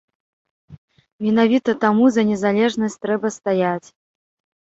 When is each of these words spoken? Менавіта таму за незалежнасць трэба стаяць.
Менавіта 1.25 1.75
таму 1.83 2.07
за 2.15 2.21
незалежнасць 2.29 2.97
трэба 3.05 3.27
стаяць. 3.37 3.87